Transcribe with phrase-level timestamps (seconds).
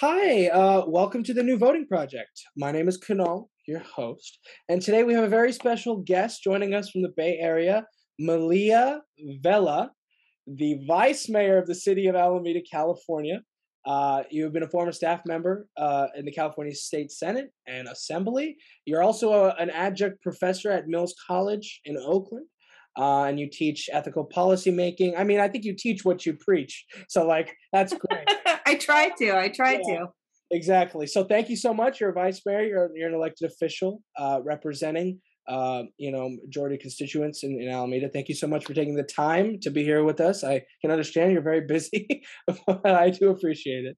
[0.00, 2.42] Hi, uh, welcome to the New Voting Project.
[2.54, 4.38] My name is Kunal, your host,
[4.68, 7.82] and today we have a very special guest joining us from the Bay Area,
[8.20, 9.00] Malia
[9.42, 9.90] Vella,
[10.46, 13.40] the Vice Mayor of the City of Alameda, California.
[13.86, 18.58] Uh, you've been a former staff member uh, in the California State Senate and Assembly.
[18.84, 22.44] You're also a, an adjunct professor at Mills College in Oakland.
[22.98, 25.18] Uh, and you teach ethical policymaking.
[25.18, 26.86] I mean, I think you teach what you preach.
[27.08, 28.26] So, like, that's great.
[28.66, 29.38] I try to.
[29.38, 30.06] I try yeah, to.
[30.50, 31.06] Exactly.
[31.06, 32.00] So, thank you so much.
[32.00, 32.62] You're a vice mayor.
[32.62, 38.08] You're, you're an elected official uh, representing, uh, you know, majority constituents in, in Alameda.
[38.08, 40.44] Thank you so much for taking the time to be here with us.
[40.44, 42.06] I can understand you're very busy,
[42.66, 43.96] but I do appreciate it.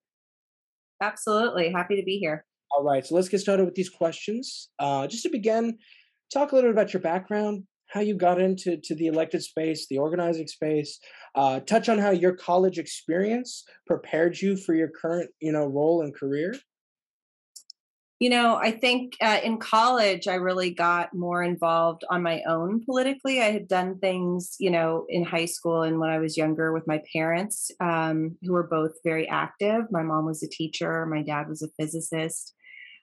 [1.02, 1.72] Absolutely.
[1.72, 2.44] Happy to be here.
[2.70, 3.06] All right.
[3.06, 4.68] So, let's get started with these questions.
[4.78, 5.78] Uh, just to begin,
[6.32, 9.86] talk a little bit about your background, how you got into to the elected space,
[9.88, 10.98] the organizing space.
[11.38, 16.02] Uh, touch on how your college experience prepared you for your current, you know, role
[16.02, 16.52] and career.
[18.18, 22.84] You know, I think uh, in college I really got more involved on my own
[22.84, 23.40] politically.
[23.40, 26.88] I had done things, you know, in high school and when I was younger with
[26.88, 29.82] my parents, um, who were both very active.
[29.92, 32.52] My mom was a teacher, my dad was a physicist.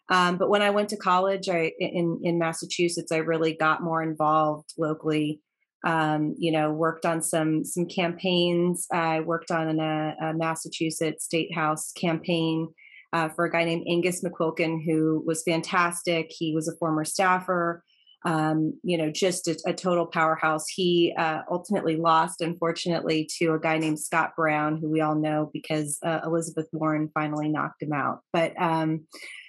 [0.10, 4.04] Um, but when I went to college, I in in Massachusetts, I really got more
[4.04, 5.40] involved locally.
[5.86, 8.88] Um, you know, worked on some some campaigns.
[8.92, 12.70] I worked on a, a Massachusetts State House campaign
[13.14, 16.28] uh, for a guy named Angus McQuilken, who was fantastic.
[16.30, 17.84] He was a former staffer.
[18.26, 20.68] Um, you know, just a, a total powerhouse.
[20.68, 25.52] He uh, ultimately lost, unfortunately, to a guy named Scott Brown, who we all know
[25.54, 28.22] because uh, Elizabeth Warren finally knocked him out.
[28.34, 29.06] But um,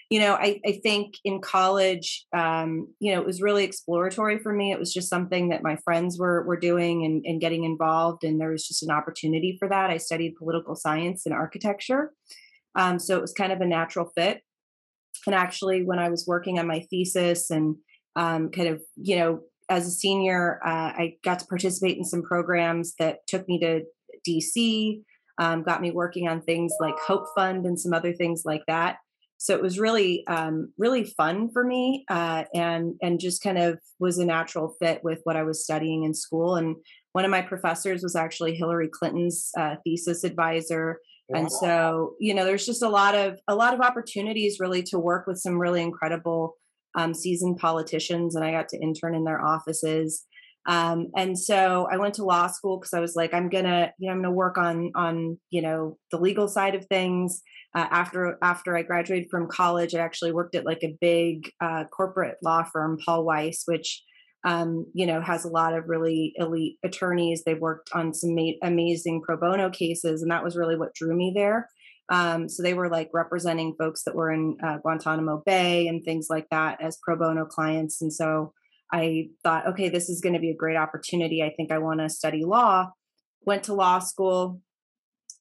[0.09, 4.53] you know, I, I think in college, um, you know, it was really exploratory for
[4.53, 4.71] me.
[4.71, 8.41] It was just something that my friends were were doing and, and getting involved, and
[8.41, 9.91] there was just an opportunity for that.
[9.91, 12.13] I studied political science and architecture,
[12.77, 14.43] um, so it was kind of a natural fit.
[15.27, 17.77] And actually, when I was working on my thesis and
[18.15, 22.23] um, kind of, you know, as a senior, uh, I got to participate in some
[22.23, 23.83] programs that took me to
[24.29, 25.03] DC,
[25.39, 28.99] um, got me working on things like Hope Fund and some other things like that
[29.39, 33.79] so it was really um, really fun for me uh, and and just kind of
[33.99, 36.77] was a natural fit with what i was studying in school and
[37.13, 40.99] one of my professors was actually hillary clinton's uh, thesis advisor
[41.29, 41.41] wow.
[41.41, 44.99] and so you know there's just a lot of a lot of opportunities really to
[44.99, 46.55] work with some really incredible
[46.97, 50.25] um, seasoned politicians and i got to intern in their offices
[50.67, 54.09] um, and so I went to law school because I was like, I'm gonna, you
[54.09, 57.43] know, I'm gonna work on on you know the legal side of things.
[57.75, 61.85] Uh, after after I graduated from college, I actually worked at like a big uh,
[61.85, 64.03] corporate law firm, Paul Weiss, which
[64.45, 67.45] um, you know has a lot of really elite attorneys.
[67.45, 71.15] They worked on some ma- amazing pro bono cases, and that was really what drew
[71.15, 71.69] me there.
[72.09, 76.27] Um, so they were like representing folks that were in uh, Guantanamo Bay and things
[76.29, 78.53] like that as pro bono clients, and so
[78.93, 81.43] I thought, okay, this is going to be a great opportunity.
[81.43, 82.91] I think I want to study law.
[83.45, 84.61] Went to law school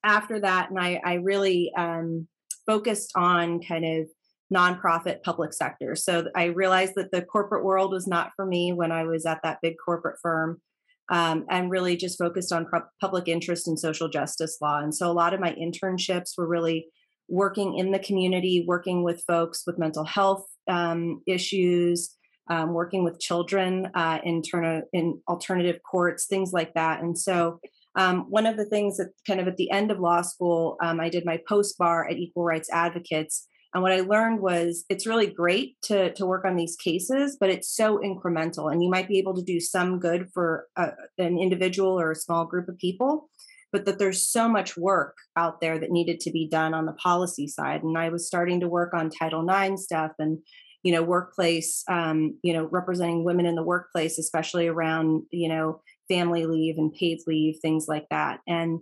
[0.03, 2.27] after that, and I, I really um,
[2.65, 4.07] focused on kind of
[4.53, 5.95] nonprofit public sector.
[5.95, 9.39] So I realized that the corporate world was not for me when I was at
[9.43, 10.61] that big corporate firm.
[11.07, 12.65] Um, and really just focused on
[12.99, 14.79] public interest and social justice law.
[14.79, 16.87] And so a lot of my internships were really
[17.27, 22.15] working in the community, working with folks with mental health um, issues,
[22.49, 27.01] um, working with children uh, in, turn- in alternative courts, things like that.
[27.01, 27.59] And so,
[27.95, 30.99] um, one of the things that kind of at the end of law school, um,
[30.99, 33.47] I did my post bar at Equal Rights Advocates.
[33.73, 37.49] And what I learned was it's really great to, to work on these cases, but
[37.49, 38.71] it's so incremental.
[38.71, 42.15] And you might be able to do some good for a, an individual or a
[42.15, 43.29] small group of people,
[43.71, 46.93] but that there's so much work out there that needed to be done on the
[46.93, 47.83] policy side.
[47.83, 50.39] And I was starting to work on Title IX stuff and
[50.85, 55.81] you know workplace um, you know representing women in the workplace especially around you know
[56.07, 58.39] family leave and paid leave things like that.
[58.47, 58.79] And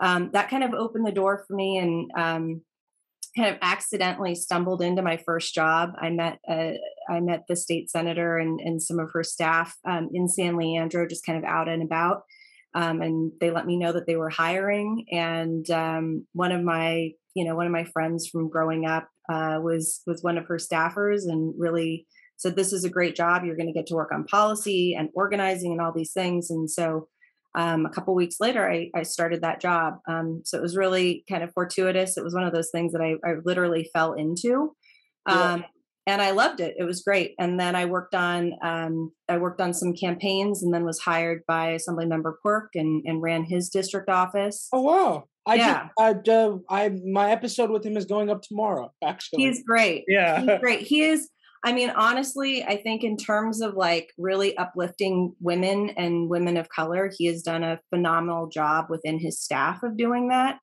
[0.00, 2.62] um, that kind of opened the door for me and um,
[3.36, 5.92] kind of accidentally stumbled into my first job.
[6.00, 6.72] I met uh,
[7.08, 11.06] i met the state senator and, and some of her staff um, in san leandro
[11.06, 12.22] just kind of out and about
[12.74, 15.06] um, and they let me know that they were hiring.
[15.12, 19.58] And um, one of my you know one of my friends from growing up uh,
[19.62, 22.06] was was one of her staffers and really
[22.36, 25.08] said this is a great job you're going to get to work on policy and
[25.14, 27.08] organizing and all these things and so
[27.56, 31.24] um, a couple weeks later I, I, started that job um, so it was really
[31.30, 34.74] kind of fortuitous it was one of those things that i, I literally fell into
[35.26, 35.64] um,
[36.06, 36.74] and I loved it.
[36.78, 37.34] It was great.
[37.38, 41.42] And then I worked on um, I worked on some campaigns, and then was hired
[41.46, 44.68] by Assemblymember Quirk and and ran his district office.
[44.72, 45.24] Oh wow!
[45.46, 45.88] I yeah.
[45.98, 48.92] Just, uh, I my episode with him is going up tomorrow.
[49.02, 50.04] Actually, he's great.
[50.08, 50.80] Yeah, he's great.
[50.80, 51.28] He is.
[51.66, 56.68] I mean, honestly, I think in terms of like really uplifting women and women of
[56.68, 60.58] color, he has done a phenomenal job within his staff of doing that,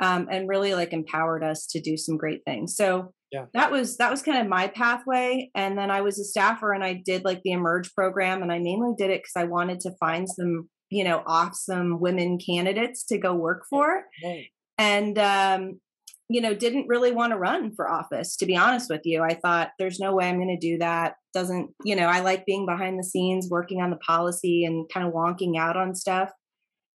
[0.00, 2.76] um, and really like empowered us to do some great things.
[2.76, 6.24] So yeah that was that was kind of my pathway and then i was a
[6.24, 9.44] staffer and i did like the emerge program and i mainly did it because i
[9.44, 14.46] wanted to find some you know awesome women candidates to go work for right.
[14.78, 15.80] and um
[16.28, 19.22] you know didn't really want to run for office to be honest with you.
[19.22, 21.14] I thought there's no way i'm going to do that.
[21.34, 25.06] Doesn't you know i like being behind the scenes working on the policy and kind
[25.06, 26.30] of wonking out on stuff.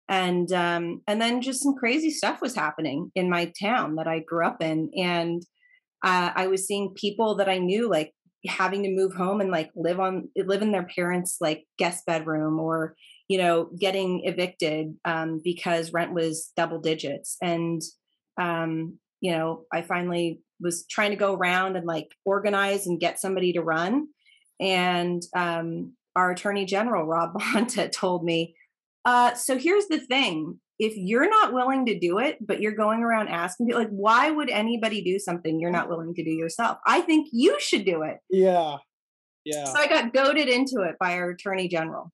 [0.09, 4.19] And um and then just some crazy stuff was happening in my town that i
[4.21, 5.43] grew up in and
[6.03, 8.13] uh, I was seeing people that I knew like
[8.47, 12.59] having to move home and like live on live in their parents like guest bedroom
[12.59, 12.95] or
[13.31, 17.81] you know getting evicted um, because rent was double digits and
[18.41, 23.21] um, you know I finally was trying to go around and like organize and get
[23.21, 24.09] somebody to run
[24.59, 28.57] and um, our attorney general Rob Bonta told me
[29.05, 33.03] uh, so here's the thing if you're not willing to do it, but you're going
[33.03, 36.79] around asking people, like, why would anybody do something you're not willing to do yourself?
[36.87, 38.17] I think you should do it.
[38.31, 38.79] Yeah.
[39.45, 39.65] Yeah.
[39.67, 42.13] So I got goaded into it by our attorney general.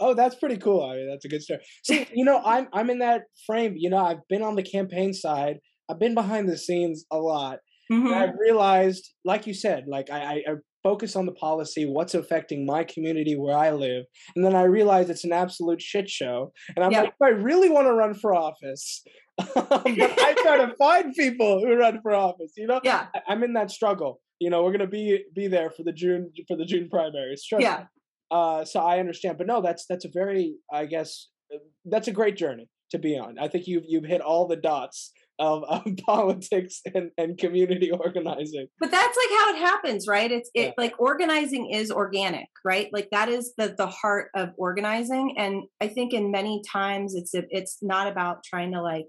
[0.00, 0.82] Oh, that's pretty cool.
[0.82, 1.60] I mean, that's a good story.
[1.84, 3.74] See, you know, I'm I'm in that frame.
[3.76, 5.58] You know, I've been on the campaign side.
[5.90, 7.58] I've been behind the scenes a lot.
[7.92, 8.14] Mm-hmm.
[8.14, 12.84] I've realized, like you said, like I, I, focus on the policy, what's affecting my
[12.84, 14.04] community where I live.
[14.34, 16.52] And then I realize it's an absolute shit show.
[16.74, 17.02] And I'm yeah.
[17.02, 19.02] like, I really want to run for office.
[19.36, 22.80] but I try to find people who run for office, you know?
[22.82, 23.08] Yeah.
[23.28, 24.20] I, am in that struggle.
[24.38, 27.44] You know, we're gonna be be there for the June for the June primaries.
[27.46, 27.84] Trust yeah.
[28.30, 29.38] Uh, so I understand.
[29.38, 33.18] But no, that's that's a very, I guess, uh, that's a great journey to be
[33.18, 33.38] on.
[33.38, 38.68] I think you've you've hit all the dots of, of politics and, and community organizing.
[38.78, 40.30] But that's like how it happens, right?
[40.30, 40.72] It's it yeah.
[40.78, 42.88] like organizing is organic, right?
[42.92, 45.34] Like that is the the heart of organizing.
[45.38, 49.06] And I think in many times it's a, it's not about trying to like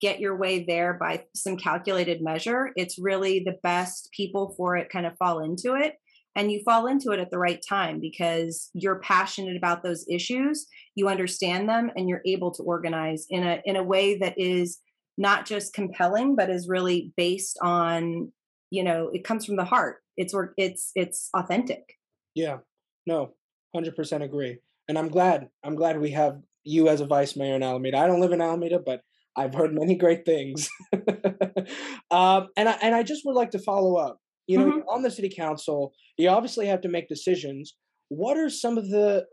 [0.00, 2.70] get your way there by some calculated measure.
[2.76, 5.94] It's really the best people for it kind of fall into it
[6.34, 10.66] and you fall into it at the right time because you're passionate about those issues
[10.94, 14.80] you understand them and you're able to organize in a in a way that is
[15.18, 18.32] not just compelling but is really based on
[18.70, 19.98] you know it comes from the heart.
[20.16, 21.82] It's it's it's authentic.
[22.34, 22.58] Yeah.
[23.06, 23.34] No
[23.76, 27.62] 100% agree and i'm glad i'm glad we have you as a vice mayor in
[27.62, 27.98] alameda.
[27.98, 29.00] I don't live in alameda but
[29.36, 30.68] i've heard many great things.
[32.10, 34.88] Um, and I, and i just would like to follow up you know mm-hmm.
[34.88, 37.74] on the city council you obviously have to make decisions
[38.08, 39.24] what are some of the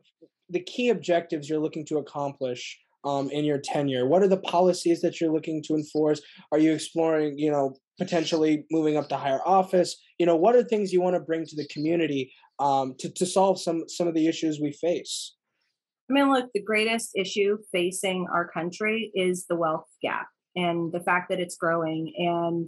[0.49, 4.07] the key objectives you're looking to accomplish um, in your tenure?
[4.07, 6.21] What are the policies that you're looking to enforce?
[6.51, 9.95] Are you exploring, you know, potentially moving up to higher office?
[10.17, 13.25] You know, what are things you want to bring to the community um, to to
[13.25, 15.35] solve some some of the issues we face?
[16.09, 21.01] I mean, look, the greatest issue facing our country is the wealth gap and the
[21.01, 22.11] fact that it's growing.
[22.17, 22.67] And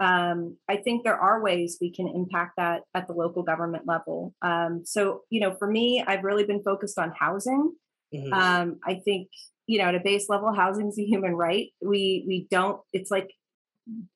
[0.00, 4.34] um, I think there are ways we can impact that at the local government level.
[4.42, 7.72] Um, so, you know, for me, I've really been focused on housing.
[8.14, 8.32] Mm-hmm.
[8.32, 9.28] Um, I think
[9.70, 11.68] you know, at a base level, housing is a human right.
[11.80, 12.80] We we don't.
[12.92, 13.30] It's like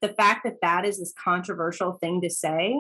[0.03, 2.75] the fact that that is this controversial thing to say,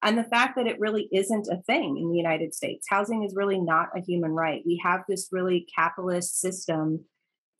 [0.00, 2.86] and the fact that it really isn't a thing in the United States.
[2.88, 4.62] Housing is really not a human right.
[4.64, 7.04] We have this really capitalist system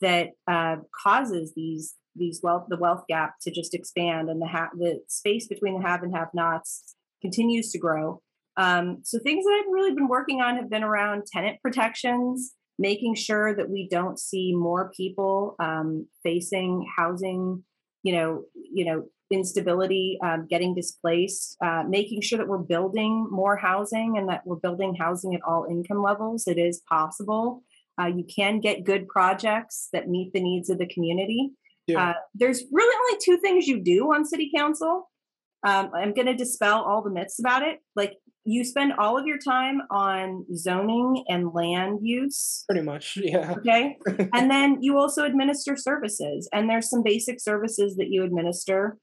[0.01, 4.71] that uh, causes these these wealth the wealth gap to just expand, and the ha-
[4.79, 8.23] the space between the have and have nots continues to grow.
[8.57, 13.15] Um, so things that I've really been working on have been around tenant protections making
[13.15, 17.62] sure that we don't see more people um, facing housing,
[18.03, 23.55] you know, you know, instability, um, getting displaced, uh, making sure that we're building more
[23.55, 26.49] housing and that we're building housing at all income levels.
[26.49, 27.62] It is possible.
[28.00, 31.50] Uh, you can get good projects that meet the needs of the community.
[31.87, 32.11] Yeah.
[32.11, 35.11] Uh, there's really only two things you do on city council.
[35.67, 37.81] Um, I'm going to dispel all the myths about it.
[37.95, 42.65] Like you spend all of your time on zoning and land use.
[42.69, 43.55] Pretty much, yeah.
[43.59, 43.97] Okay.
[44.33, 48.99] and then you also administer services, and there's some basic services that you administer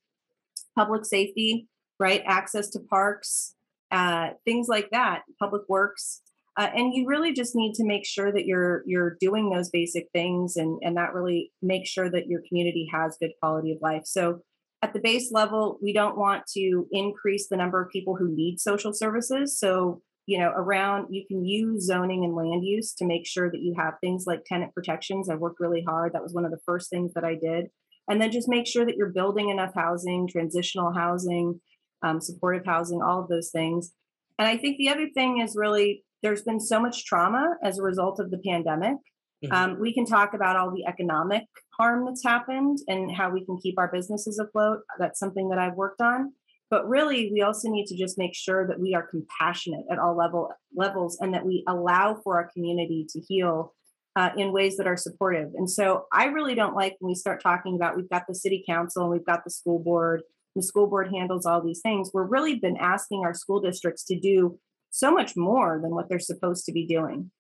[0.76, 1.68] public safety,
[2.00, 2.24] right?
[2.26, 3.56] Access to parks,
[3.92, 6.22] uh, things like that, public works.
[6.58, 10.08] Uh, and you really just need to make sure that you're you're doing those basic
[10.12, 14.02] things and and that really makes sure that your community has good quality of life
[14.06, 14.42] so
[14.84, 18.60] at the base level, we don't want to increase the number of people who need
[18.60, 19.58] social services.
[19.60, 23.62] So, you know, around you can use zoning and land use to make sure that
[23.62, 25.30] you have things like tenant protections.
[25.30, 26.14] I worked really hard.
[26.14, 27.68] That was one of the first things that I did.
[28.08, 31.60] And then just make sure that you're building enough housing, transitional housing,
[32.04, 33.94] um, supportive housing, all of those things.
[34.38, 37.84] And I think the other thing is really there's been so much trauma as a
[37.84, 38.96] result of the pandemic.
[39.44, 39.54] Mm-hmm.
[39.54, 41.44] Um, we can talk about all the economic
[41.78, 44.80] harm that's happened and how we can keep our businesses afloat.
[44.98, 46.34] That's something that I've worked on.
[46.70, 50.18] But really, we also need to just make sure that we are compassionate at all
[50.18, 53.74] level levels and that we allow for our community to heal
[54.18, 55.52] uh, in ways that are supportive.
[55.56, 58.66] And so, I really don't like when we start talking about we've got the city
[58.68, 60.24] council and we've got the school board.
[60.58, 62.10] The school board handles all these things.
[62.14, 64.60] We're really been asking our school districts to do
[64.98, 67.32] so much more than what they're supposed to be doing.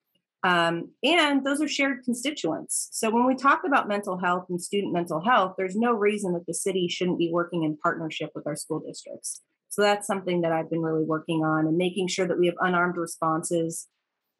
[0.43, 2.89] Um, and those are shared constituents.
[2.91, 6.45] So when we talk about mental health and student mental health, there's no reason that
[6.45, 9.41] the city shouldn't be working in partnership with our school districts.
[9.69, 12.55] So that's something that I've been really working on and making sure that we have
[12.59, 13.87] unarmed responses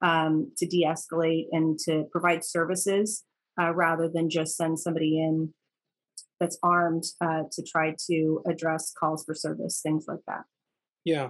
[0.02, 3.26] um, to de escalate and to provide services
[3.60, 5.54] uh, rather than just send somebody in
[6.40, 10.44] that's armed uh, to try to address calls for service, things like that.
[11.04, 11.30] Yeah.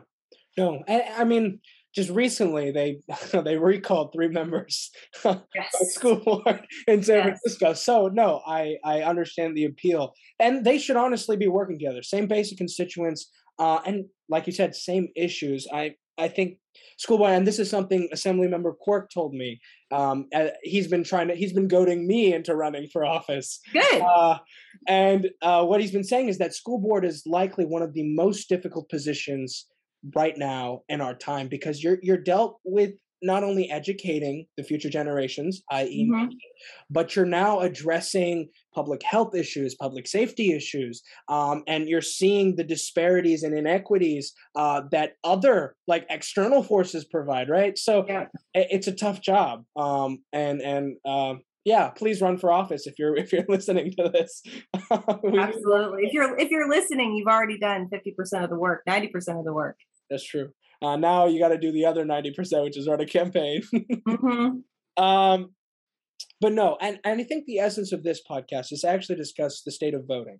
[0.58, 1.60] No, I, I mean,
[1.98, 3.00] just recently they
[3.44, 4.92] they recalled three members
[5.25, 5.38] yes.
[5.82, 7.24] of school board in San yes.
[7.25, 7.74] Francisco.
[7.74, 12.04] So no, I I understand the appeal, and they should honestly be working together.
[12.04, 15.68] Same basic constituents, uh, and like you said, same issues.
[15.74, 16.60] I I think
[17.00, 19.60] school board, and this is something Assembly Member Quirk told me.
[19.92, 20.27] Um,
[20.62, 23.60] he's been trying to, he's been goading me into running for office.
[23.72, 24.01] Good.
[24.01, 24.38] Uh,
[24.88, 28.04] and uh, what he's been saying is that school board is likely one of the
[28.04, 29.66] most difficult positions
[30.16, 34.89] right now in our time because you're you're dealt with not only educating the future
[34.89, 36.27] generations, i.e., mm-hmm.
[36.89, 42.63] but you're now addressing public health issues, public safety issues, um, and you're seeing the
[42.63, 47.50] disparities and inequities uh, that other like external forces provide.
[47.50, 48.25] Right, so yeah.
[48.54, 52.98] it, it's a tough job, um, and and um, yeah, please run for office if
[52.98, 54.42] you're if you're listening to this.
[54.92, 56.04] Absolutely.
[56.04, 59.38] If you're if you're listening, you've already done fifty percent of the work, ninety percent
[59.38, 59.78] of the work.
[60.10, 60.52] That's true.
[60.82, 63.64] Uh, now you got to do the other 90%, which is run a campaign.
[63.74, 65.04] mm-hmm.
[65.04, 65.50] um,
[66.40, 69.72] but no, and, and I think the essence of this podcast is actually discuss the
[69.72, 70.38] state of voting.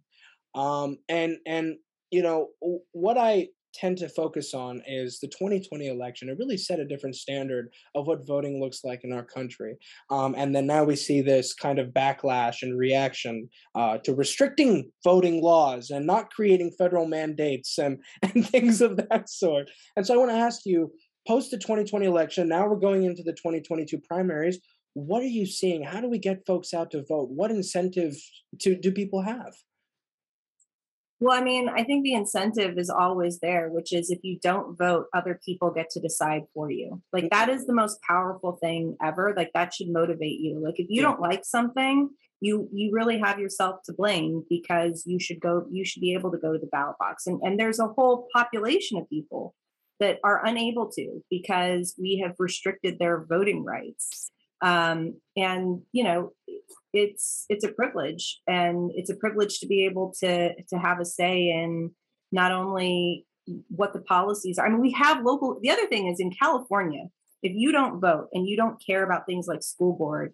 [0.53, 1.77] Um, and, and,
[2.12, 2.50] you know,
[2.91, 3.48] what I
[3.79, 6.29] tend to focus on is the 2020 election.
[6.29, 9.75] It really set a different standard of what voting looks like in our country.
[10.10, 14.91] Um, and then now we see this kind of backlash and reaction uh, to restricting
[15.03, 19.69] voting laws and not creating federal mandates and, and things of that sort.
[19.96, 20.91] And so I want to ask you
[21.27, 24.60] post the 2020 election, now we're going into the 2022 primaries.
[24.93, 25.84] What are you seeing?
[25.84, 27.29] How do we get folks out to vote?
[27.29, 28.15] What incentive
[28.62, 29.53] to, do people have?
[31.19, 34.77] Well, I mean, I think the incentive is always there, which is if you don't
[34.77, 37.01] vote, other people get to decide for you.
[37.12, 39.33] Like that is the most powerful thing ever.
[39.36, 40.62] Like that should motivate you.
[40.63, 41.03] Like if you yeah.
[41.03, 42.09] don't like something,
[42.39, 46.31] you you really have yourself to blame because you should go you should be able
[46.31, 47.25] to go to the ballot box.
[47.25, 49.55] And and there's a whole population of people
[50.00, 54.31] that are unable to because we have restricted their voting rights.
[54.61, 56.33] Um, and you know,
[56.93, 61.05] it's it's a privilege and it's a privilege to be able to to have a
[61.05, 61.91] say in
[62.31, 63.25] not only
[63.69, 64.65] what the policies are.
[64.65, 67.05] I mean we have local the other thing is in california
[67.43, 70.33] if you don't vote and you don't care about things like school board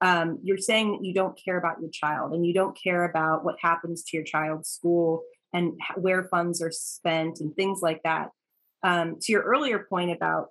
[0.00, 3.42] um, you're saying that you don't care about your child and you don't care about
[3.42, 5.22] what happens to your child's school
[5.54, 8.28] and where funds are spent and things like that.
[8.82, 10.48] Um, to your earlier point about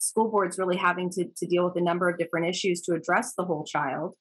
[0.00, 3.34] school boards really having to, to deal with a number of different issues to address
[3.36, 4.14] the whole child.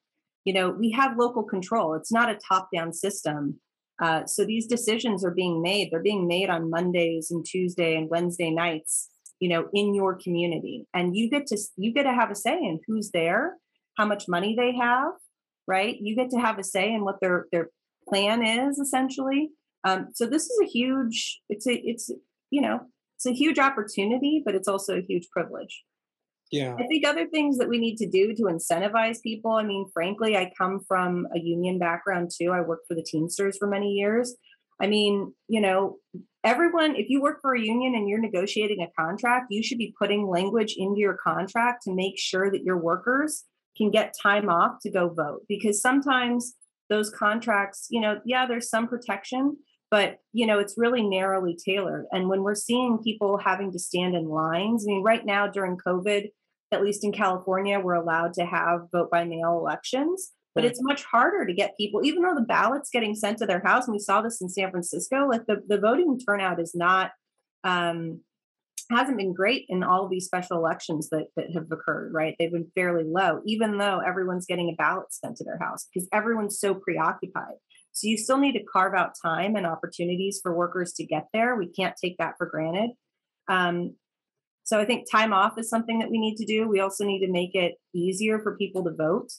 [0.45, 1.93] You know we have local control.
[1.95, 3.59] It's not a top down system.
[4.01, 5.89] Uh, so these decisions are being made.
[5.91, 9.09] They're being made on mondays and tuesday and wednesday nights
[9.39, 10.86] you know in your community.
[10.93, 13.57] And you get to you get to have a say in who's there
[13.98, 15.12] how much money they have
[15.69, 15.95] right?
[16.01, 17.69] You get to have a say in what their their
[18.09, 19.51] plan is essentially.
[19.88, 22.09] Um, so this is a huge it's a it's
[22.50, 22.79] you know
[23.19, 25.83] it's a huge opportunity but it's also a huge privilege
[26.51, 26.75] yeah.
[26.79, 29.51] I think other things that we need to do to incentivize people.
[29.51, 32.51] I mean, frankly, I come from a union background too.
[32.51, 34.35] I worked for the Teamsters for many years.
[34.81, 35.97] I mean, you know,
[36.43, 39.93] everyone, if you work for a union and you're negotiating a contract, you should be
[39.99, 43.43] putting language into your contract to make sure that your workers
[43.77, 45.41] can get time off to go vote.
[45.47, 46.55] Because sometimes
[46.89, 49.57] those contracts, you know, yeah, there's some protection,
[49.91, 52.05] but you know it's really narrowly tailored.
[52.12, 55.77] And when we're seeing people having to stand in lines i mean right now during
[55.77, 56.29] covid
[56.72, 60.31] at least in California, we're allowed to have vote by mail elections.
[60.55, 63.62] but it's much harder to get people even though the ballots getting sent to their
[63.63, 67.12] house and we saw this in san francisco like the, the voting turnout is not
[67.63, 68.19] um
[68.91, 72.36] hasn't been great in all of these special elections that that have occurred right?
[72.38, 76.10] They've been fairly low even though everyone's getting a ballot sent to their house because
[76.12, 77.60] everyone's so preoccupied
[77.91, 81.55] so you still need to carve out time and opportunities for workers to get there
[81.55, 82.91] we can't take that for granted
[83.50, 83.96] um,
[84.69, 86.67] so I think time off is something that we need to do.
[86.67, 89.31] We also need to make it easier for people to vote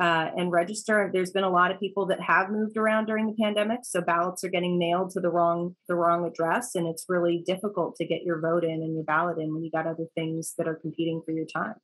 [0.00, 1.10] uh, and register.
[1.12, 4.42] There's been a lot of people that have moved around during the pandemic, so ballots
[4.42, 8.22] are getting mailed to the wrong the wrong address, and it's really difficult to get
[8.24, 11.22] your vote in and your ballot in when you got other things that are competing
[11.24, 11.74] for your time.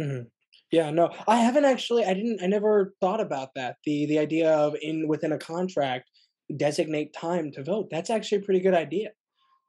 [0.00, 0.26] Mhm.
[0.72, 2.04] Yeah, no, I haven't actually.
[2.04, 2.42] I didn't.
[2.42, 3.76] I never thought about that.
[3.84, 6.10] The the idea of in within a contract
[6.56, 7.88] designate time to vote.
[7.90, 9.10] That's actually a pretty good idea.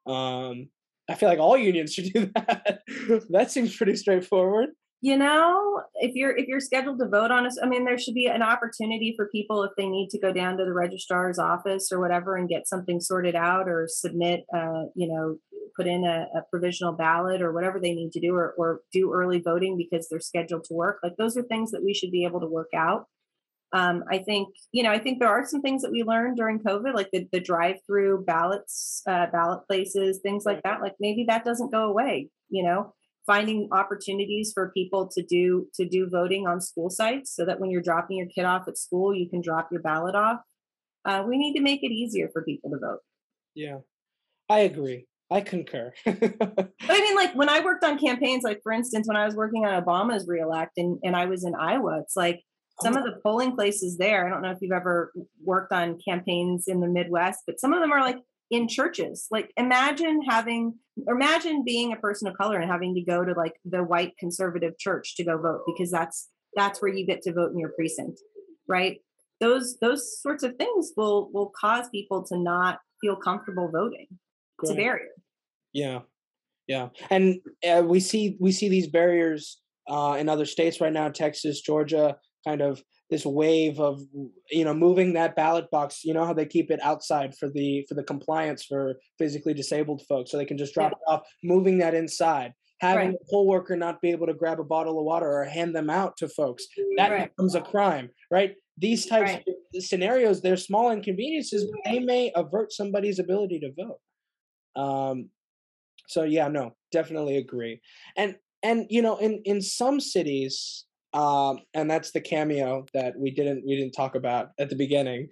[0.08, 0.70] Um,
[1.10, 2.80] I feel like all unions should do that.
[3.30, 4.70] that seems pretty straightforward.
[5.02, 8.16] you know if you're if you're scheduled to vote on us i mean there should
[8.16, 11.92] be an opportunity for people if they need to go down to the registrar's office
[11.92, 15.38] or whatever and get something sorted out or submit uh you know
[15.78, 19.14] put in a, a provisional ballot or whatever they need to do or, or do
[19.14, 22.26] early voting because they're scheduled to work like those are things that we should be
[22.26, 23.06] able to work out
[23.74, 26.60] um, I think you know I think there are some things that we learned during
[26.60, 30.82] COVID, like the, the drive-through ballots, uh, ballot places, things like that.
[30.82, 32.30] Like maybe that doesn't go away.
[32.50, 32.94] You know,
[33.26, 37.70] finding opportunities for people to do to do voting on school sites, so that when
[37.70, 40.40] you're dropping your kid off at school, you can drop your ballot off.
[41.04, 43.00] Uh, we need to make it easier for people to vote.
[43.54, 43.80] Yeah,
[44.50, 45.08] I agree.
[45.30, 45.94] I concur.
[46.06, 49.36] But I mean, like when I worked on campaigns, like for instance, when I was
[49.36, 52.42] working on Obama's reelect and, and I was in Iowa, it's like
[52.82, 53.00] some oh.
[53.00, 54.26] of the polling places there.
[54.26, 55.12] I don't know if you've ever
[55.44, 58.18] worked on campaigns in the Midwest, but some of them are like
[58.52, 59.28] in churches.
[59.30, 60.76] Like imagine having,
[61.08, 64.14] or imagine being a person of color and having to go to like the white
[64.18, 67.72] conservative church to go vote because that's that's where you get to vote in your
[67.76, 68.20] precinct,
[68.68, 69.00] right?
[69.40, 74.08] Those those sorts of things will will cause people to not feel comfortable voting.
[74.62, 75.10] It's a barrier.
[75.74, 76.02] Yeah,
[76.68, 81.10] yeah, and uh, we see we see these barriers uh, in other states right now,
[81.10, 84.02] Texas, Georgia, kind of this wave of
[84.50, 86.04] you know moving that ballot box.
[86.04, 90.02] You know how they keep it outside for the for the compliance for physically disabled
[90.10, 91.22] folks, so they can just drop it off.
[91.44, 93.16] Moving that inside, having Right.
[93.22, 95.90] a poll worker not be able to grab a bottle of water or hand them
[95.92, 96.66] out to folks,
[96.98, 97.30] that Right.
[97.36, 98.56] becomes a crime, right?
[98.80, 99.48] These types Right.
[99.76, 104.00] of scenarios, they're small inconveniences, but they may avert somebody's ability to vote.
[104.78, 105.30] Um,
[106.08, 107.82] so yeah, no, definitely agree.
[108.16, 113.32] And and you know, in in some cities, um, and that's the cameo that we
[113.32, 115.30] didn't we didn't talk about at the beginning.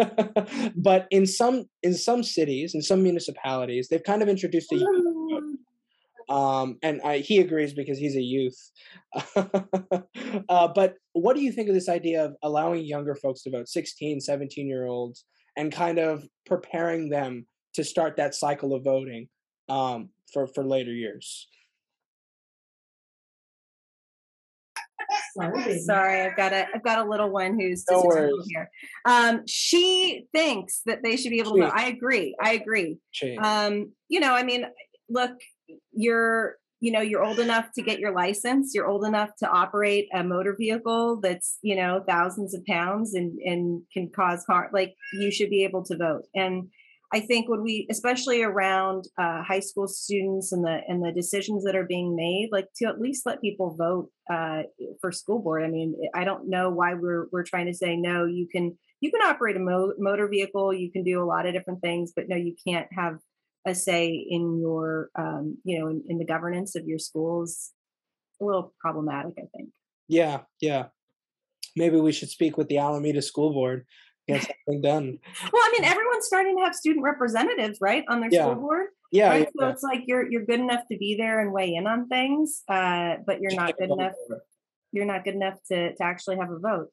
[0.76, 5.56] but in some in some cities, in some municipalities, they've kind of introduced a youth
[6.28, 8.70] um, and I, he agrees because he's a youth.
[9.36, 13.68] uh, but what do you think of this idea of allowing younger folks to vote,
[13.68, 15.24] 16, 17 year olds,
[15.56, 19.28] and kind of preparing them to start that cycle of voting
[19.68, 21.46] um, for, for later years?
[25.84, 28.10] Sorry, I've got a I've got a little one who's No
[28.48, 28.70] here.
[29.04, 31.72] Um, she thinks that they should be able to vote.
[31.74, 32.34] I agree.
[32.40, 32.98] I agree.
[33.38, 34.66] Um, you know, I mean,
[35.08, 35.32] look,
[35.92, 38.72] you're you know you're old enough to get your license.
[38.74, 43.38] You're old enough to operate a motor vehicle that's you know thousands of pounds and
[43.40, 44.70] and can cause harm.
[44.72, 46.24] Like you should be able to vote.
[46.34, 46.68] And
[47.12, 51.62] I think when we, especially around uh, high school students and the and the decisions
[51.64, 54.62] that are being made, like to at least let people vote uh,
[55.00, 55.62] for school board.
[55.62, 58.26] I mean, I don't know why we're we're trying to say no.
[58.26, 60.74] You can you can operate a mo- motor vehicle.
[60.74, 63.18] You can do a lot of different things, but no, you can't have
[63.66, 67.72] a say in your um, you know in, in the governance of your schools.
[68.40, 69.70] A little problematic, I think.
[70.08, 70.86] yeah, yeah.
[71.76, 73.86] Maybe we should speak with the Alameda School Board,
[74.28, 75.18] get something done.
[75.52, 78.42] Well, I mean, everyone's starting to have student representatives, right, on their Yeah.
[78.42, 78.86] school board.
[79.12, 79.40] Yeah, right?
[79.42, 79.72] yeah, So yeah.
[79.72, 83.16] it's like you're you're good enough to be there and weigh in on things, uh,
[83.26, 84.12] but you're not good enough.
[84.92, 86.88] You're not good enough to to actually have a vote.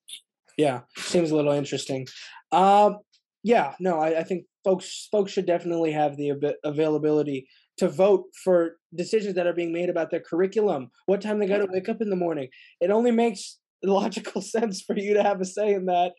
[0.58, 2.06] Yeah, seems a little interesting.
[2.52, 3.00] Um,
[3.44, 8.26] yeah, no, I, I think folks folks should definitely have the abi- availability to vote
[8.44, 11.90] for decisions that are being made about their curriculum, what time they got to wake
[11.90, 12.48] up in the morning.
[12.80, 16.12] It only makes logical sense for you to have a say in that.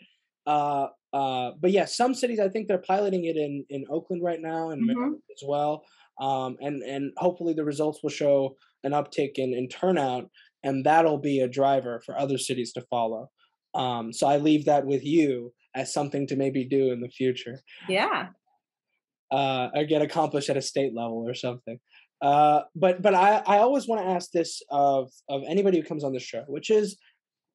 [0.47, 4.41] Uh, uh, but yeah, some cities I think they're piloting it in in Oakland right
[4.41, 4.87] now and Mhm.
[4.95, 5.85] Maryland as well.
[6.21, 10.29] Um, and and hopefully the results will show an uptick in in turnout,
[10.65, 13.31] and that'll be a driver for other cities to follow.
[13.75, 17.59] Um, so I leave that with you as something to maybe do in the future,
[17.89, 18.29] Yeah.
[19.31, 21.79] uh, or get accomplished at a state level or something.
[22.21, 26.05] Uh, but but I, I always want to ask this of of anybody who comes
[26.05, 26.97] on the show, which is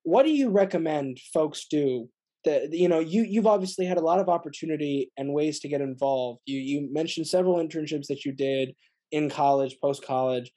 [0.04, 2.10] what do you recommend folks do
[2.46, 5.82] that you know you you've obviously had a lot of opportunity and ways to get
[5.82, 6.42] involved.
[6.46, 8.76] You you mentioned several internships that you did
[9.12, 10.52] in college post college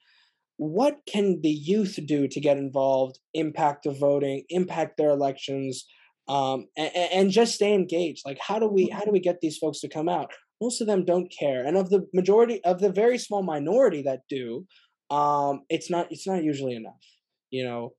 [0.57, 5.85] what can the youth do to get involved impact the voting impact their elections
[6.27, 8.23] um, and, and just stay engaged?
[8.25, 10.31] Like how do we how do we get these folks to come out?
[10.61, 14.21] Most of them don't care and of the majority of the very small minority that
[14.29, 14.65] do
[15.09, 17.03] um, it's not it's not usually enough
[17.49, 17.93] you know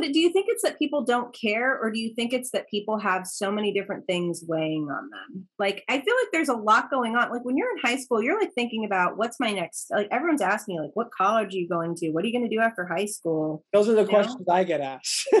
[0.00, 2.68] but do you think it's that people don't care, or do you think it's that
[2.68, 5.48] people have so many different things weighing on them?
[5.58, 7.30] Like, I feel like there's a lot going on.
[7.30, 10.42] Like, when you're in high school, you're like thinking about what's my next, like, everyone's
[10.42, 12.10] asking you, like, what college are you going to?
[12.10, 13.64] What are you going to do after high school?
[13.72, 14.54] Those are the you questions know?
[14.54, 15.28] I get asked.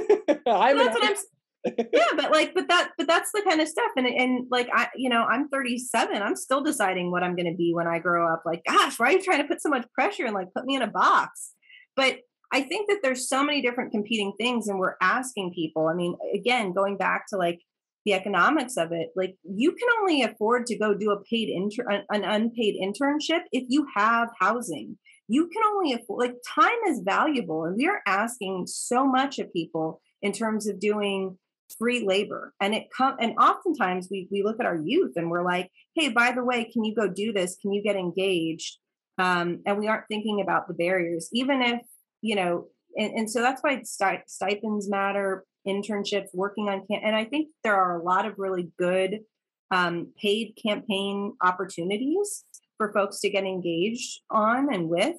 [0.46, 1.16] I'm, that's what I'm
[1.92, 3.90] yeah, but like, but that, but that's the kind of stuff.
[3.96, 6.22] And, and like, I, you know, I'm 37.
[6.22, 8.42] I'm still deciding what I'm going to be when I grow up.
[8.46, 10.76] Like, gosh, why are you trying to put so much pressure and like put me
[10.76, 11.52] in a box?
[11.96, 12.20] But
[12.52, 15.86] I think that there's so many different competing things, and we're asking people.
[15.86, 17.60] I mean, again, going back to like
[18.04, 21.84] the economics of it, like you can only afford to go do a paid inter
[21.88, 24.98] an unpaid internship if you have housing.
[25.28, 29.52] You can only afford like time is valuable, and we are asking so much of
[29.52, 31.38] people in terms of doing
[31.78, 35.44] free labor and it come and oftentimes we we look at our youth and we're
[35.44, 38.78] like hey by the way can you go do this can you get engaged
[39.18, 41.80] um, and we aren't thinking about the barriers even if
[42.22, 47.24] you know, and, and so that's why stipends matter, internships, working on, cam- and I
[47.24, 49.20] think there are a lot of really good
[49.70, 52.44] um, paid campaign opportunities
[52.76, 55.16] for folks to get engaged on and with.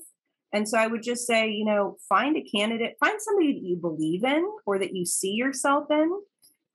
[0.53, 3.77] And so I would just say, you know, find a candidate, find somebody that you
[3.77, 6.11] believe in or that you see yourself in.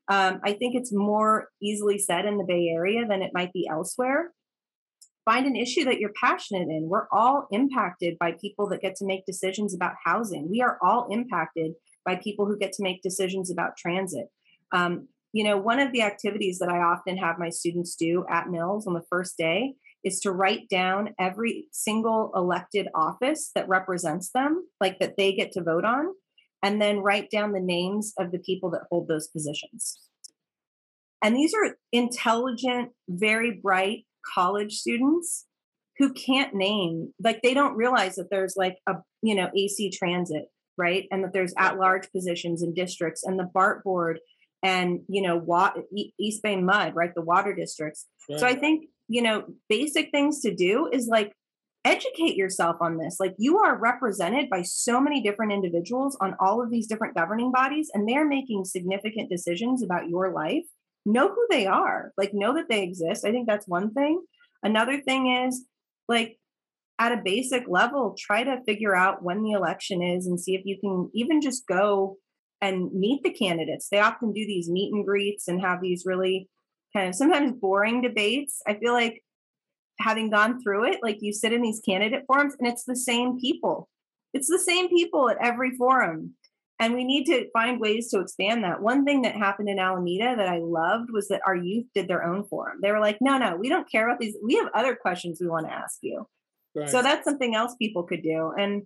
[0.09, 3.69] Um, I think it's more easily said in the Bay Area than it might be
[3.69, 4.33] elsewhere
[5.27, 6.89] find an issue that you're passionate in.
[6.89, 10.49] We're all impacted by people that get to make decisions about housing.
[10.51, 11.73] We are all impacted
[12.07, 14.29] by people who get to make decisions about transit.
[14.73, 18.49] Um, you know, one of the activities that I often have my students do at
[18.49, 24.31] Mills on the first day is to write down every single elected office that represents
[24.33, 26.07] them, like that they get to vote on,
[26.63, 29.99] and then write down the names of the people that hold those positions.
[31.23, 35.47] And these are intelligent, very bright, college students
[35.99, 40.47] who can't name like they don't realize that there's like a you know AC transit
[40.79, 41.05] right?
[41.11, 44.21] And that there's at large positions in districts and the BART board
[44.63, 45.75] and you know what
[46.19, 47.15] East Bay mud right?
[47.15, 48.07] The water districts.
[48.37, 51.33] So I think you know basic things to do is like
[51.85, 53.19] educate yourself on this.
[53.21, 57.53] Like you are represented by so many different individuals on all of these different governing
[57.53, 60.65] bodies and they're making significant decisions about your life
[61.07, 64.21] know who they are like know that they exist i think that's one thing.
[64.63, 65.65] Another thing is
[66.09, 66.39] like
[66.99, 70.63] at a basic level try to figure out when the election is and see if
[70.65, 72.17] you can even just go
[72.61, 73.89] and meet the candidates.
[73.89, 76.49] They often do these meet and greets and have these really
[76.95, 78.63] kind of sometimes boring debates.
[78.67, 79.23] I feel like
[80.01, 83.39] having gone through it like you sit in these candidate forums and it's the same
[83.39, 83.89] people.
[84.33, 86.35] It's the same people at every forum
[86.79, 88.83] and we need to find ways to expand that.
[88.83, 92.23] One thing that happened in Alameda that I loved was that our youth did their
[92.23, 92.79] own forum.
[92.83, 94.37] They were like, no, no, we don't care about these.
[94.45, 96.27] We have other questions we want to ask you.
[96.75, 96.89] Right.
[96.89, 98.53] So that's something else people could do.
[98.59, 98.83] And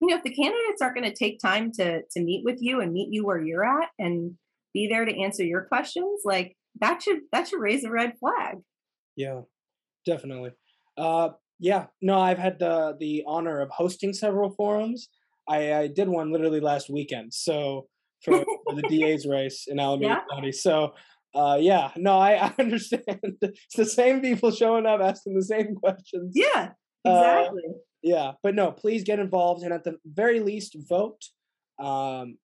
[0.00, 2.80] you know, if the candidates aren't going to take time to to meet with you
[2.80, 4.32] and meet you where you're at and
[4.74, 8.56] be there to answer your questions, like that should that should raise a red flag.
[9.16, 9.42] Yeah,
[10.04, 10.50] definitely.
[10.98, 15.08] Uh, yeah, no, I've had the the honor of hosting several forums
[15.48, 17.32] I, I did one literally last weekend.
[17.32, 17.86] So
[18.22, 20.20] for, for the DA's race in Alameda yeah.
[20.34, 20.52] County.
[20.52, 20.94] So
[21.34, 23.36] uh, yeah, no, I, I, understand.
[23.42, 26.32] it's the same people showing up asking the same questions.
[26.34, 26.70] Yeah,
[27.06, 27.62] uh, exactly.
[27.68, 31.22] Uh, yeah, but no, please get involved and at the very least vote.
[31.78, 32.38] Um,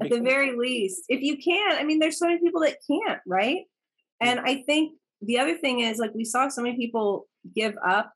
[0.00, 3.20] at the very least, if you can, I mean, there's so many people that can't,
[3.26, 3.62] right?
[4.20, 4.92] And I think
[5.22, 8.12] the other thing is like we saw so many people give up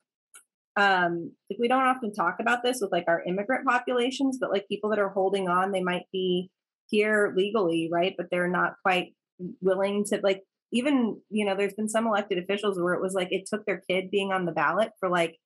[0.76, 4.68] um like we don't often talk about this with like our immigrant populations but like
[4.68, 6.50] people that are holding on they might be
[6.90, 8.14] here legally right?
[8.16, 9.14] But they're not quite
[9.60, 13.28] willing to like even you know there's been some elected officials where it was like
[13.30, 15.36] it took their kid being on the ballot for like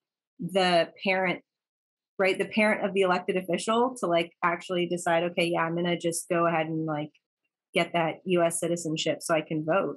[0.40, 1.42] the parent
[2.18, 2.38] right?
[2.38, 6.28] The parent of the elected official to like actually decide okay yeah i'm gonna just
[6.28, 7.10] go ahead and like
[7.74, 9.96] get that us citizenship so i can vote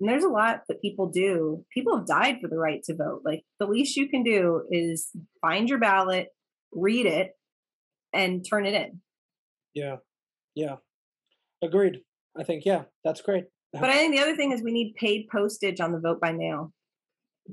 [0.00, 1.64] and there's a lot that people do.
[1.72, 3.22] People have died for the right to vote.
[3.24, 6.28] Like the least you can do is find your ballot,
[6.72, 7.32] read it,
[8.12, 9.00] and turn it in.
[9.74, 9.96] Yeah.
[10.54, 10.76] Yeah.
[11.62, 12.00] Agreed.
[12.38, 13.44] I think, yeah, that's great.
[13.74, 13.80] Uh-huh.
[13.80, 16.32] But I think the other thing is we need paid postage on the vote by
[16.32, 16.72] mail.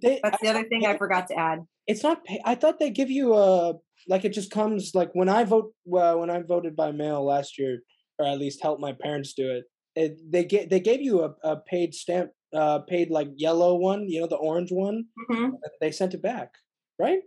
[0.02, 1.60] They, that's the I other thing pay, I forgot to add.
[1.88, 2.40] It's not pay.
[2.46, 3.74] I thought they give you a
[4.08, 7.58] like it just comes like when I vote well, when I voted by mail last
[7.58, 7.80] year,
[8.20, 9.64] or at least helped my parents do it.
[9.96, 14.08] It they get they gave you a, a paid stamp, uh, paid like yellow one,
[14.10, 15.06] you know, the orange one.
[15.30, 15.52] Mhm.
[15.82, 16.52] They sent it back,
[17.00, 17.20] right?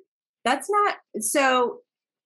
[0.44, 1.78] That's not so.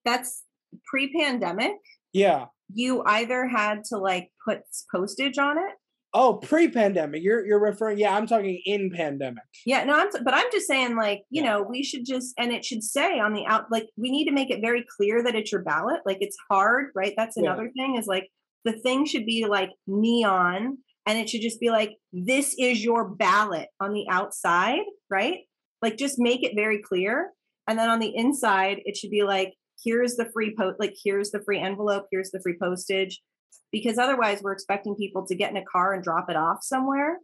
[0.04, 0.42] That's
[0.86, 1.76] pre-pandemic.
[2.12, 2.46] Yeah.
[2.74, 4.60] You either had to like put
[4.94, 5.74] postage on it.
[6.14, 7.22] Oh, pre-pandemic.
[7.22, 7.98] You're you're referring.
[7.98, 9.44] Yeah, I'm talking in pandemic.
[9.64, 10.10] Yeah, no, I'm.
[10.12, 13.18] t- But I'm just saying, like, you know, we should just, and it should say
[13.18, 16.00] on the out, like, we need to make it very clear that it's your ballot.
[16.04, 17.14] Like, it's hard, right?
[17.16, 17.44] That's Yeah.
[17.44, 17.96] another thing.
[17.96, 18.28] Is like
[18.64, 23.08] the thing should be like neon, and it should just be like, this is your
[23.08, 25.40] ballot on the outside, right?
[25.80, 27.30] Like, just make it very clear,
[27.68, 31.30] and then on the inside, it should be like, here's the free post, like, here's
[31.32, 33.20] the free envelope, here's the free postage,
[33.72, 37.18] because otherwise, we're expecting people to get in a car and drop it off somewhere,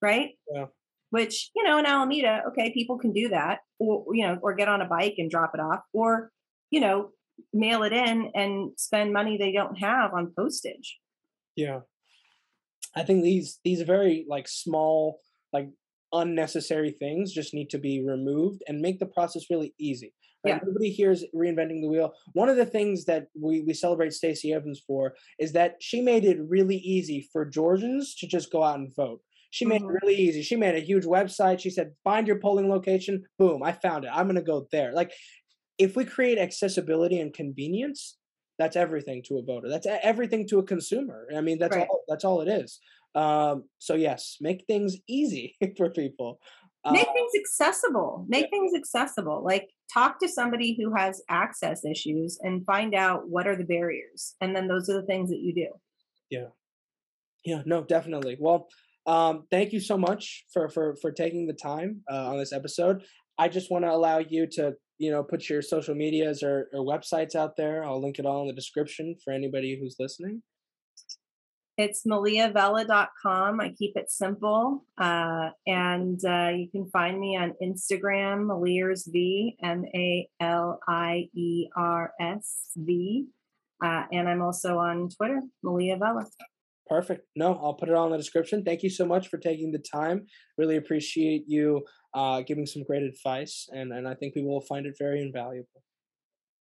[0.00, 0.30] right?
[0.54, 0.66] Yeah.
[1.10, 4.68] which you know in alameda okay people can do that or you know or get
[4.68, 6.30] on a bike and drop it off or
[6.70, 7.10] you know
[7.52, 10.98] mail it in and spend money they don't have on postage
[11.56, 11.80] Yeah.
[12.96, 15.20] I think these these very like small
[15.52, 15.68] like
[16.12, 20.12] unnecessary things just need to be removed and make the process really easy.
[20.44, 20.54] Right?
[20.54, 20.60] Yeah.
[20.66, 22.12] Nobody here is reinventing the wheel.
[22.32, 26.24] One of the things that we we celebrate Stacey Evans for is that she made
[26.24, 29.20] it really easy for Georgians to just go out and vote.
[29.52, 29.90] She made Mhm.
[29.90, 30.42] it really easy.
[30.42, 31.60] She made a huge website.
[31.60, 34.10] She said, "Find your polling location." Boom, I found it.
[34.12, 34.92] I'm going to go there.
[34.92, 35.12] Like
[35.80, 38.18] if we create accessibility and convenience,
[38.58, 39.68] that's everything to a voter.
[39.70, 41.26] That's everything to a consumer.
[41.34, 41.88] I mean, that's Right.
[41.88, 42.02] all.
[42.06, 42.78] That's all it is.
[43.14, 46.38] Um, so yes, make things easy for people.
[46.84, 52.38] Uh, make things accessible make things accessible like talk to somebody who has access issues
[52.40, 55.52] and find out what are the barriers and then those are the things that you
[55.52, 55.68] do
[56.30, 56.46] Yeah,
[57.44, 58.38] yeah, no, definitely.
[58.40, 58.68] Well,
[59.06, 63.02] um, thank you so much for for for taking the time uh, on this episode.
[63.36, 66.84] I just want to allow you to you know put your social medias or, or
[66.84, 67.82] websites out there.
[67.84, 70.42] I'll link it all in the description for anybody who's listening.
[71.78, 73.58] It's maliavella.com.
[73.58, 74.84] I keep it simple.
[75.00, 81.30] Uh, and uh, you can find me on Instagram, Maliers V, M A L I
[81.34, 83.26] E R S V.
[83.82, 86.26] Uh, and I'm also on Twitter, Malia Vella.
[86.86, 87.26] Perfect.
[87.36, 88.62] No, I'll put it all in the description.
[88.62, 90.26] Thank you so much for taking the time.
[90.58, 91.82] Really appreciate you
[92.14, 95.82] uh, giving some great advice, and and I think people will find it very invaluable.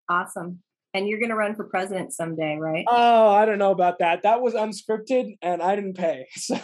[0.09, 0.59] Awesome.
[0.95, 2.83] And you're going to run for president someday, right?
[2.87, 4.23] Oh, I don't know about that.
[4.23, 6.25] That was unscripted, and I didn't pay.
[6.37, 6.55] So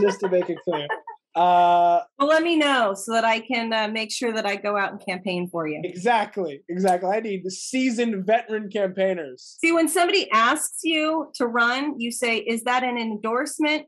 [0.00, 0.86] just to make it clear.
[1.34, 4.76] Uh, Well, let me know so that I can uh, make sure that I go
[4.78, 5.80] out and campaign for you.
[5.84, 7.10] exactly, exactly.
[7.10, 9.56] I need the seasoned veteran campaigners.
[9.60, 13.86] See, when somebody asks you to run, you say, Is that an endorsement?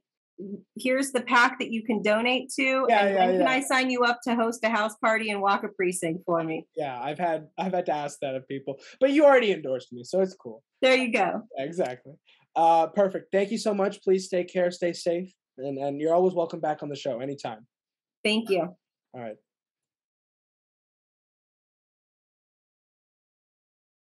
[0.76, 2.86] Here's the PAC that you can donate to.
[2.88, 3.46] Yeah, and yeah, when can.
[3.48, 6.66] I sign you up to host a house party and walk a precinct for me?
[6.76, 10.04] Yeah, I've had I've had to ask that of people, but you already endorsed me,
[10.04, 10.62] so it's cool.
[10.80, 11.42] There you go.
[11.56, 12.12] Exactly.
[12.54, 13.32] Uh, perfect.
[13.32, 14.02] Thank you so much.
[14.02, 17.66] Please take care, stay safe, and and you're always welcome back on the show anytime.
[18.22, 18.62] Thank you.
[19.14, 19.36] All right.